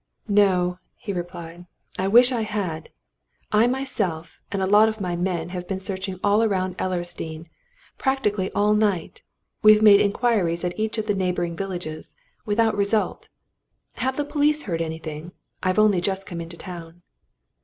"No!" 0.27 0.79
he 0.95 1.13
replied. 1.13 1.67
"I 1.99 2.07
wish 2.07 2.31
I 2.31 2.41
had! 2.41 2.89
I 3.51 3.67
myself 3.67 4.41
and 4.51 4.59
a 4.59 4.65
lot 4.65 4.89
of 4.89 4.99
my 4.99 5.15
men 5.15 5.49
have 5.49 5.67
been 5.67 5.79
searching 5.79 6.19
all 6.23 6.43
round 6.47 6.75
Ellersdeane 6.79 7.45
practically 7.99 8.51
all 8.53 8.73
night. 8.73 9.21
We've 9.61 9.83
made 9.83 10.01
inquiries 10.01 10.63
at 10.63 10.73
each 10.79 10.97
of 10.97 11.05
the 11.05 11.13
neighbouring 11.13 11.55
villages 11.55 12.15
without 12.47 12.75
result. 12.75 13.29
Have 13.97 14.17
the 14.17 14.25
police 14.25 14.63
heard 14.63 14.81
anything? 14.81 15.33
I've 15.61 15.77
only 15.77 16.01
just 16.01 16.25
come 16.25 16.41
into 16.41 16.57
town." 16.57 17.03